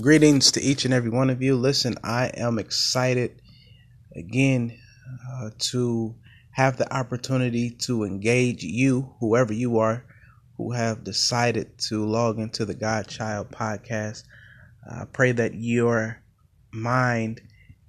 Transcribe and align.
Greetings 0.00 0.52
to 0.52 0.60
each 0.60 0.84
and 0.84 0.94
every 0.94 1.10
one 1.10 1.30
of 1.30 1.42
you. 1.42 1.56
Listen, 1.56 1.96
I 2.02 2.26
am 2.28 2.58
excited 2.58 3.40
again 4.14 4.78
uh, 5.32 5.50
to 5.58 6.14
have 6.50 6.76
the 6.76 6.92
opportunity 6.92 7.70
to 7.70 8.04
engage 8.04 8.62
you, 8.64 9.14
whoever 9.20 9.52
you 9.52 9.78
are, 9.78 10.04
who 10.56 10.72
have 10.72 11.04
decided 11.04 11.78
to 11.78 12.04
log 12.04 12.38
into 12.38 12.64
the 12.64 12.74
God 12.74 13.06
Child 13.06 13.50
podcast. 13.50 14.24
I 14.90 15.04
pray 15.04 15.32
that 15.32 15.54
your 15.54 16.20
mind 16.72 17.40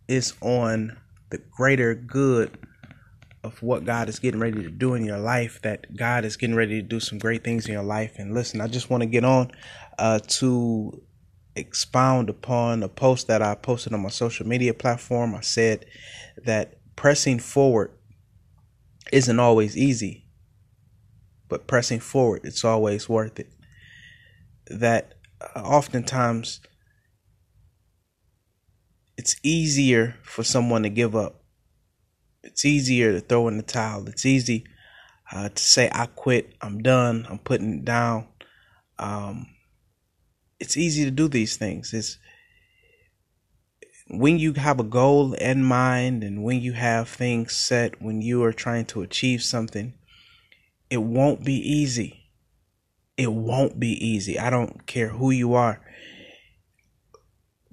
is 0.07 0.33
on 0.41 0.97
the 1.29 1.37
greater 1.37 1.95
good 1.95 2.57
of 3.43 3.61
what 3.61 3.85
God 3.85 4.09
is 4.09 4.19
getting 4.19 4.39
ready 4.39 4.63
to 4.63 4.69
do 4.69 4.93
in 4.95 5.05
your 5.05 5.17
life, 5.17 5.61
that 5.61 5.95
God 5.95 6.25
is 6.25 6.35
getting 6.37 6.55
ready 6.55 6.81
to 6.81 6.87
do 6.87 6.99
some 6.99 7.17
great 7.17 7.43
things 7.43 7.65
in 7.65 7.73
your 7.73 7.83
life. 7.83 8.15
And 8.17 8.33
listen, 8.33 8.59
I 8.59 8.67
just 8.67 8.89
want 8.89 9.01
to 9.01 9.07
get 9.07 9.23
on 9.23 9.51
uh, 9.97 10.19
to 10.19 11.01
expound 11.55 12.29
upon 12.29 12.83
a 12.83 12.89
post 12.89 13.27
that 13.27 13.41
I 13.41 13.55
posted 13.55 13.93
on 13.93 14.01
my 14.01 14.09
social 14.09 14.47
media 14.47 14.73
platform. 14.73 15.35
I 15.35 15.41
said 15.41 15.85
that 16.45 16.79
pressing 16.95 17.39
forward 17.39 17.91
isn't 19.11 19.39
always 19.39 19.77
easy, 19.77 20.25
but 21.47 21.67
pressing 21.67 21.99
forward, 21.99 22.41
it's 22.43 22.65
always 22.65 23.07
worth 23.07 23.39
it. 23.39 23.49
That 24.67 25.15
uh, 25.41 25.61
oftentimes 25.61 26.61
it's 29.17 29.35
easier 29.43 30.15
for 30.23 30.43
someone 30.43 30.83
to 30.83 30.89
give 30.89 31.15
up. 31.15 31.38
It's 32.43 32.65
easier 32.65 33.13
to 33.13 33.19
throw 33.19 33.47
in 33.47 33.57
the 33.57 33.63
towel. 33.63 34.07
It's 34.07 34.25
easy 34.25 34.65
uh, 35.31 35.49
to 35.49 35.61
say, 35.61 35.89
I 35.91 36.07
quit, 36.07 36.55
I'm 36.61 36.81
done, 36.81 37.25
I'm 37.29 37.39
putting 37.39 37.79
it 37.79 37.85
down. 37.85 38.27
Um, 38.97 39.47
it's 40.59 40.77
easy 40.77 41.05
to 41.05 41.11
do 41.11 41.27
these 41.27 41.57
things. 41.57 41.93
It's 41.93 42.17
when 44.09 44.39
you 44.39 44.53
have 44.53 44.79
a 44.79 44.83
goal 44.83 45.33
in 45.33 45.63
mind 45.63 46.23
and 46.23 46.43
when 46.43 46.61
you 46.61 46.73
have 46.73 47.07
things 47.07 47.53
set, 47.53 48.01
when 48.01 48.21
you 48.21 48.43
are 48.43 48.53
trying 48.53 48.85
to 48.85 49.01
achieve 49.01 49.43
something, 49.43 49.93
it 50.89 50.97
won't 50.97 51.43
be 51.43 51.53
easy. 51.53 52.31
It 53.17 53.31
won't 53.31 53.79
be 53.79 53.91
easy. 54.03 54.39
I 54.39 54.49
don't 54.49 54.87
care 54.87 55.09
who 55.09 55.29
you 55.29 55.53
are. 55.53 55.81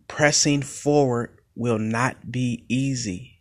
Pressing 0.09 0.61
forward 0.61 1.39
will 1.55 1.79
not 1.79 2.31
be 2.31 2.67
easy. 2.69 3.36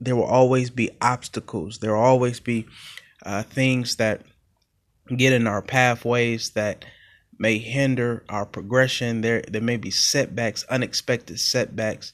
There 0.00 0.16
will 0.16 0.24
always 0.24 0.70
be 0.70 0.90
obstacles. 1.00 1.78
There 1.78 1.94
will 1.94 2.02
always 2.02 2.40
be 2.40 2.66
uh, 3.24 3.42
things 3.42 3.96
that 3.96 4.22
get 5.16 5.32
in 5.32 5.46
our 5.46 5.62
pathways 5.62 6.50
that 6.50 6.84
may 7.38 7.58
hinder 7.58 8.24
our 8.28 8.46
progression. 8.46 9.20
There 9.20 9.42
there 9.48 9.62
may 9.62 9.76
be 9.76 9.90
setbacks, 9.90 10.64
unexpected 10.64 11.40
setbacks, 11.40 12.12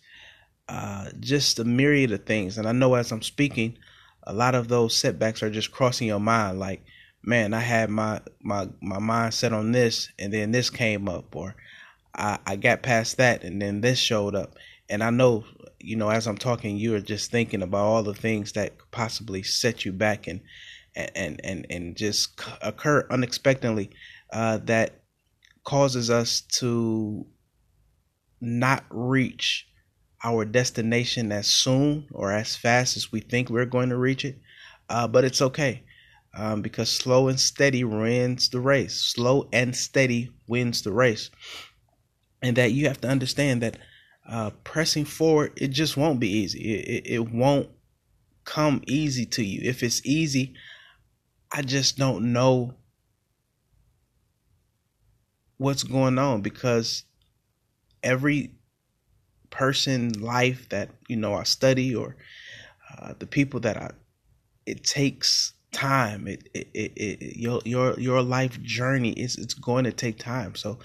uh, 0.69 1.11
just 1.19 1.59
a 1.59 1.65
myriad 1.65 2.13
of 2.13 2.25
things. 2.25 2.59
And 2.59 2.67
I 2.69 2.73
know 2.73 2.95
as 2.95 3.13
I'm 3.13 3.23
speaking, 3.23 3.79
a 4.25 4.33
lot 4.33 4.55
of 4.55 4.69
those 4.69 4.97
setbacks 4.97 5.43
are 5.43 5.51
just 5.51 5.73
crossing 5.73 6.09
your 6.09 6.21
mind. 6.21 6.59
Like, 6.59 6.85
man, 7.23 7.55
I 7.55 7.61
had 7.61 7.91
my 7.91 8.21
my 8.41 8.69
my 8.81 8.99
mind 8.99 9.35
set 9.35 9.53
on 9.53 9.73
this, 9.73 10.09
and 10.19 10.33
then 10.33 10.53
this 10.53 10.71
came 10.71 11.09
up, 11.09 11.35
or 11.35 11.55
I, 12.15 12.39
I 12.47 12.57
got 12.57 12.83
past 12.83 13.17
that, 13.19 13.45
and 13.45 13.61
then 13.61 13.81
this 13.81 13.99
showed 13.99 14.35
up. 14.35 14.55
And 14.89 15.05
I 15.05 15.11
know, 15.11 15.45
you 15.81 15.97
know, 15.97 16.11
as 16.11 16.27
I'm 16.27 16.39
talking, 16.39 16.77
you 16.77 16.95
are 16.95 17.01
just 17.01 17.31
thinking 17.31 17.63
about 17.63 17.85
all 17.85 18.03
the 18.03 18.15
things 18.15 18.53
that 18.53 18.79
could 18.79 18.91
possibly 18.91 19.43
set 19.43 19.85
you 19.85 19.93
back 19.93 20.27
and 20.27 20.41
and 20.95 21.41
and 21.45 21.67
and 21.71 21.97
just 21.97 22.41
occur 22.63 23.07
unexpectedly 23.11 23.91
uh, 24.33 24.59
that 24.65 25.03
causes 25.65 26.11
us 26.11 26.41
to 26.41 27.27
not 28.41 28.85
reach 28.91 29.67
our 30.23 30.45
destination 30.45 31.33
as 31.33 31.47
soon 31.47 32.07
or 32.13 32.33
as 32.33 32.57
fast 32.57 32.97
as 32.97 33.13
we 33.13 33.21
think 33.21 33.49
we're 33.49 33.65
going 33.65 33.89
to 33.89 33.97
reach 33.97 34.25
it. 34.25 34.39
Uh, 34.89 35.07
but 35.07 35.25
it's 35.25 35.41
okay 35.41 35.83
um, 36.35 36.63
because 36.63 36.91
slow 36.91 37.29
and 37.29 37.41
steady 37.41 37.85
wins 37.85 38.49
the 38.49 38.61
race. 38.61 38.95
Slow 38.95 39.49
and 39.53 39.75
steady 39.75 40.31
wins 40.47 40.83
the 40.83 40.93
race. 40.93 41.31
And 42.43 42.57
that 42.57 42.73
you 42.73 42.87
have 42.89 43.01
to 43.03 43.09
understand 43.09 43.63
that 43.63 43.79
uh, 44.31 44.51
pressing 44.63 45.05
forward, 45.05 45.53
it 45.57 45.69
just 45.69 45.97
won't 45.97 46.21
be 46.21 46.31
easy. 46.31 46.61
It, 46.61 46.89
it, 46.89 47.11
it 47.15 47.31
won't 47.33 47.69
come 48.45 48.81
easy 48.87 49.27
to 49.27 49.43
you. 49.43 49.69
If 49.69 49.83
it's 49.83 50.05
easy, 50.07 50.55
I 51.53 51.63
just 51.63 51.99
don't 51.99 52.33
know 52.33 52.75
what's 55.57 55.83
going 55.83 56.19
on 56.19 56.43
because 56.43 57.03
every 58.03 58.53
person 59.51 60.13
life 60.21 60.69
that 60.69 60.91
you 61.09 61.17
know 61.17 61.35
I 61.35 61.43
study 61.43 61.95
or 61.95 62.17
uh, 62.97 63.15
the 63.19 63.27
people 63.27 63.61
that 63.61 63.77
I 63.77 63.91
it 64.65 64.85
takes 64.85 65.55
time 65.73 66.29
it, 66.29 66.49
it, 66.55 66.69
it, 66.73 66.93
it, 66.97 67.37
your 67.37 67.61
your 67.65 67.99
your 67.99 68.23
life 68.23 68.63
journey 68.63 69.11
is 69.11 69.37
it's 69.37 69.55
going 69.55 69.85
to 69.85 69.93
take 69.93 70.19
time 70.19 70.55
so 70.55 70.79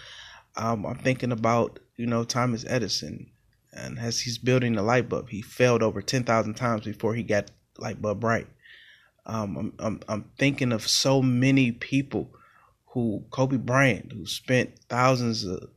um, 0.58 0.86
I'm 0.86 0.98
thinking 0.98 1.32
about 1.32 1.80
you 1.96 2.08
know 2.08 2.24
Thomas 2.24 2.66
Edison 2.68 3.28
and 3.76 4.00
as 4.00 4.22
he's 4.22 4.38
building 4.38 4.74
the 4.74 4.82
light 4.82 5.10
bulb 5.10 5.30
he 5.30 5.42
failed 5.42 5.84
over 5.84 6.02
10,000 6.02 6.54
times 6.56 6.86
before 6.86 7.14
he 7.14 7.24
got 7.24 7.52
light 7.78 8.02
bulb 8.02 8.24
right 8.24 8.48
um, 9.26 9.58
I'm, 9.58 9.74
I'm, 9.80 10.00
I'm 10.08 10.26
thinking 10.38 10.72
of 10.72 10.88
so 10.88 11.22
many 11.22 11.72
people 11.72 12.32
who 12.88 13.26
Kobe 13.32 13.58
Bryant, 13.58 14.14
who 14.14 14.26
spent 14.26 14.80
thousands 14.88 15.44
of 15.44 15.70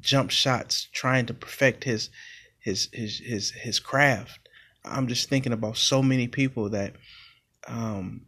jump 0.00 0.30
shots 0.30 0.88
trying 0.92 1.26
to 1.26 1.34
perfect 1.34 1.84
his 1.84 2.10
his 2.58 2.88
his 2.92 3.18
his 3.18 3.50
his 3.50 3.78
craft. 3.78 4.48
I'm 4.84 5.06
just 5.06 5.28
thinking 5.28 5.52
about 5.52 5.76
so 5.76 6.02
many 6.02 6.28
people 6.28 6.70
that 6.70 6.94
um, 7.68 8.22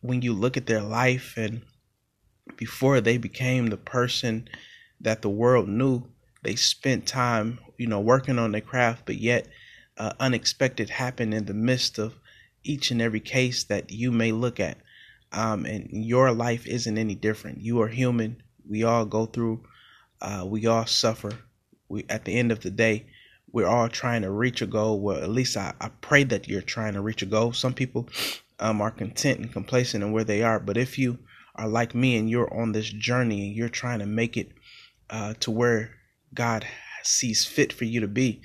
when 0.00 0.22
you 0.22 0.32
look 0.32 0.56
at 0.56 0.66
their 0.66 0.82
life 0.82 1.34
and 1.36 1.62
before 2.56 3.00
they 3.00 3.16
became 3.16 3.68
the 3.68 3.76
person 3.76 4.48
that 5.00 5.22
the 5.22 5.30
world 5.30 5.68
knew, 5.68 6.04
they 6.42 6.56
spent 6.56 7.06
time, 7.06 7.58
you 7.78 7.86
know, 7.86 8.00
working 8.00 8.38
on 8.38 8.52
their 8.52 8.60
craft, 8.60 9.06
but 9.06 9.16
yet 9.16 9.46
uh, 9.96 10.12
unexpected 10.18 10.90
happened 10.90 11.34
in 11.34 11.46
the 11.46 11.54
midst 11.54 11.98
of 11.98 12.14
each 12.64 12.90
and 12.90 13.02
every 13.02 13.20
case 13.20 13.64
that 13.64 13.90
you 13.90 14.10
may 14.12 14.32
look 14.32 14.60
at 14.60 14.78
um, 15.32 15.64
and 15.64 15.88
your 15.90 16.32
life 16.32 16.66
isn't 16.66 16.98
any 16.98 17.14
different. 17.14 17.60
You 17.60 17.80
are 17.82 17.88
human. 17.88 18.42
We 18.68 18.84
all 18.84 19.04
go 19.04 19.26
through. 19.26 19.64
Uh, 20.20 20.44
we 20.46 20.66
all 20.66 20.86
suffer. 20.86 21.32
We 21.88 22.04
at 22.08 22.24
the 22.24 22.38
end 22.38 22.52
of 22.52 22.60
the 22.60 22.70
day, 22.70 23.06
we're 23.50 23.66
all 23.66 23.88
trying 23.88 24.22
to 24.22 24.30
reach 24.30 24.62
a 24.62 24.66
goal. 24.66 25.00
Well, 25.00 25.22
at 25.22 25.30
least 25.30 25.56
I, 25.56 25.74
I 25.80 25.90
pray 26.00 26.24
that 26.24 26.48
you're 26.48 26.62
trying 26.62 26.94
to 26.94 27.00
reach 27.00 27.22
a 27.22 27.26
goal. 27.26 27.52
Some 27.52 27.74
people 27.74 28.08
um, 28.60 28.80
are 28.80 28.90
content 28.90 29.40
and 29.40 29.52
complacent 29.52 30.04
in 30.04 30.12
where 30.12 30.24
they 30.24 30.42
are, 30.42 30.60
but 30.60 30.76
if 30.76 30.98
you 30.98 31.18
are 31.56 31.68
like 31.68 31.94
me 31.94 32.16
and 32.16 32.30
you're 32.30 32.52
on 32.54 32.72
this 32.72 32.88
journey 32.88 33.46
and 33.46 33.56
you're 33.56 33.68
trying 33.68 33.98
to 33.98 34.06
make 34.06 34.36
it 34.36 34.52
uh, 35.10 35.34
to 35.40 35.50
where 35.50 35.90
God 36.34 36.66
sees 37.02 37.44
fit 37.44 37.72
for 37.72 37.84
you 37.84 38.00
to 38.00 38.08
be, 38.08 38.42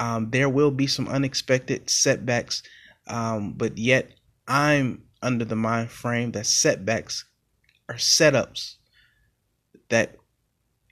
um, 0.00 0.30
there 0.30 0.48
will 0.48 0.70
be 0.70 0.86
some 0.86 1.06
unexpected 1.08 1.90
setbacks. 1.90 2.62
Um, 3.06 3.52
but 3.52 3.76
yet, 3.76 4.10
I'm 4.48 5.04
under 5.22 5.44
the 5.44 5.56
mind 5.56 5.90
frame 5.90 6.32
that 6.32 6.46
setbacks 6.46 7.26
are 7.88 7.96
setups 7.96 8.76
that 9.90 10.16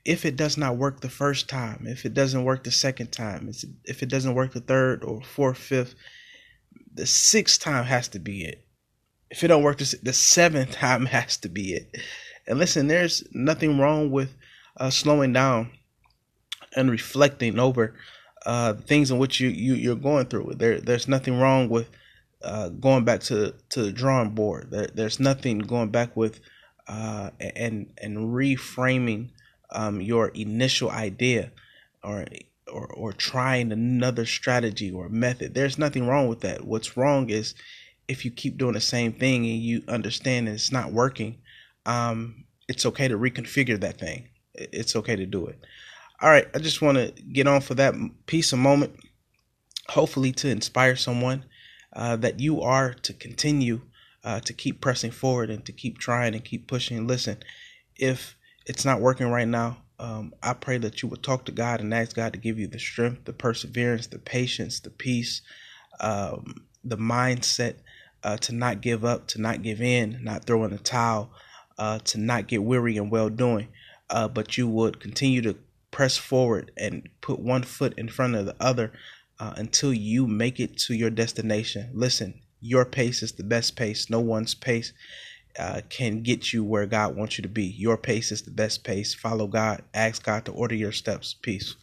if 0.04 0.24
it 0.24 0.36
does 0.36 0.58
not 0.58 0.76
work 0.76 1.00
the 1.00 1.08
first 1.08 1.48
time, 1.48 1.86
if 1.86 2.04
it 2.04 2.12
doesn't 2.12 2.44
work 2.44 2.64
the 2.64 2.70
second 2.70 3.10
time, 3.10 3.50
if 3.84 4.02
it 4.02 4.08
doesn't 4.08 4.34
work 4.34 4.52
the 4.52 4.60
third 4.60 5.02
or 5.04 5.22
fourth, 5.22 5.58
fifth, 5.58 5.94
the 6.92 7.06
sixth 7.06 7.60
time 7.60 7.84
has 7.84 8.08
to 8.08 8.18
be 8.18 8.44
it. 8.44 8.64
If 9.30 9.42
it 9.42 9.48
don't 9.48 9.62
work, 9.62 9.78
the 9.78 10.12
seventh 10.12 10.72
time 10.72 11.06
has 11.06 11.38
to 11.38 11.48
be 11.48 11.72
it. 11.72 11.96
And 12.46 12.58
listen, 12.58 12.88
there's 12.88 13.24
nothing 13.32 13.78
wrong 13.78 14.10
with 14.10 14.34
uh, 14.76 14.90
slowing 14.90 15.32
down 15.32 15.72
and 16.78 16.90
reflecting 16.90 17.58
over 17.58 17.94
uh, 18.46 18.74
things 18.74 19.10
in 19.10 19.18
which 19.18 19.40
you, 19.40 19.48
you 19.48 19.74
you're 19.74 19.96
going 19.96 20.26
through. 20.26 20.54
There, 20.56 20.80
there's 20.80 21.08
nothing 21.08 21.38
wrong 21.38 21.68
with 21.68 21.90
uh, 22.42 22.68
going 22.68 23.04
back 23.04 23.20
to 23.22 23.54
to 23.70 23.82
the 23.82 23.92
drawing 23.92 24.30
board. 24.30 24.70
There, 24.70 24.86
there's 24.86 25.20
nothing 25.20 25.58
going 25.58 25.90
back 25.90 26.16
with 26.16 26.40
uh, 26.86 27.30
and 27.40 27.92
and 28.00 28.16
reframing 28.16 29.30
um, 29.70 30.00
your 30.00 30.28
initial 30.28 30.90
idea 30.90 31.50
or 32.02 32.26
or 32.72 32.86
or 32.86 33.12
trying 33.12 33.72
another 33.72 34.24
strategy 34.24 34.90
or 34.90 35.08
method. 35.08 35.54
There's 35.54 35.78
nothing 35.78 36.06
wrong 36.06 36.28
with 36.28 36.40
that. 36.40 36.64
What's 36.64 36.96
wrong 36.96 37.28
is 37.30 37.54
if 38.06 38.24
you 38.24 38.30
keep 38.30 38.56
doing 38.56 38.74
the 38.74 38.80
same 38.80 39.12
thing 39.12 39.44
and 39.46 39.60
you 39.60 39.82
understand 39.88 40.48
it's 40.48 40.72
not 40.72 40.92
working. 40.92 41.38
Um, 41.84 42.44
it's 42.68 42.86
okay 42.86 43.08
to 43.08 43.18
reconfigure 43.18 43.80
that 43.80 43.98
thing. 43.98 44.28
It's 44.54 44.94
okay 44.94 45.16
to 45.16 45.26
do 45.26 45.46
it. 45.46 45.58
All 46.20 46.28
right, 46.30 46.48
I 46.52 46.58
just 46.58 46.82
want 46.82 46.98
to 46.98 47.22
get 47.22 47.46
on 47.46 47.60
for 47.60 47.74
that 47.74 47.94
piece 48.26 48.52
of 48.52 48.58
moment, 48.58 48.92
hopefully 49.88 50.32
to 50.32 50.48
inspire 50.48 50.96
someone 50.96 51.44
uh, 51.92 52.16
that 52.16 52.40
you 52.40 52.60
are 52.60 52.92
to 52.92 53.12
continue 53.12 53.82
uh, 54.24 54.40
to 54.40 54.52
keep 54.52 54.80
pressing 54.80 55.12
forward 55.12 55.48
and 55.48 55.64
to 55.64 55.70
keep 55.70 55.98
trying 55.98 56.34
and 56.34 56.44
keep 56.44 56.66
pushing. 56.66 57.06
Listen, 57.06 57.38
if 57.94 58.36
it's 58.66 58.84
not 58.84 59.00
working 59.00 59.30
right 59.30 59.46
now, 59.46 59.76
um, 60.00 60.34
I 60.42 60.54
pray 60.54 60.78
that 60.78 61.02
you 61.02 61.08
would 61.08 61.22
talk 61.22 61.44
to 61.44 61.52
God 61.52 61.80
and 61.80 61.94
ask 61.94 62.16
God 62.16 62.32
to 62.32 62.38
give 62.40 62.58
you 62.58 62.66
the 62.66 62.80
strength, 62.80 63.24
the 63.24 63.32
perseverance, 63.32 64.08
the 64.08 64.18
patience, 64.18 64.80
the 64.80 64.90
peace, 64.90 65.42
um, 66.00 66.66
the 66.82 66.98
mindset 66.98 67.76
uh, 68.24 68.38
to 68.38 68.52
not 68.52 68.80
give 68.80 69.04
up, 69.04 69.28
to 69.28 69.40
not 69.40 69.62
give 69.62 69.80
in, 69.80 70.18
not 70.24 70.46
throw 70.46 70.64
in 70.64 70.72
the 70.72 70.78
towel, 70.78 71.30
uh, 71.78 72.00
to 72.00 72.18
not 72.18 72.48
get 72.48 72.64
weary 72.64 72.96
and 72.96 73.08
well 73.08 73.28
doing, 73.28 73.68
uh, 74.10 74.26
but 74.26 74.58
you 74.58 74.66
would 74.66 74.98
continue 74.98 75.42
to 75.42 75.56
press 75.90 76.16
forward 76.16 76.72
and 76.76 77.08
put 77.20 77.38
one 77.38 77.62
foot 77.62 77.94
in 77.96 78.08
front 78.08 78.34
of 78.34 78.46
the 78.46 78.56
other 78.60 78.92
uh, 79.40 79.54
until 79.56 79.92
you 79.92 80.26
make 80.26 80.60
it 80.60 80.76
to 80.76 80.94
your 80.94 81.10
destination. 81.10 81.90
Listen, 81.92 82.40
your 82.60 82.84
pace 82.84 83.22
is 83.22 83.32
the 83.32 83.44
best 83.44 83.76
pace. 83.76 84.10
No 84.10 84.20
one's 84.20 84.54
pace 84.54 84.92
uh, 85.58 85.80
can 85.88 86.22
get 86.22 86.52
you 86.52 86.64
where 86.64 86.86
God 86.86 87.16
wants 87.16 87.38
you 87.38 87.42
to 87.42 87.48
be. 87.48 87.64
Your 87.64 87.96
pace 87.96 88.30
is 88.32 88.42
the 88.42 88.50
best 88.50 88.84
pace. 88.84 89.14
Follow 89.14 89.46
God. 89.46 89.82
Ask 89.94 90.24
God 90.24 90.44
to 90.44 90.52
order 90.52 90.74
your 90.74 90.92
steps. 90.92 91.34
Peace. 91.40 91.74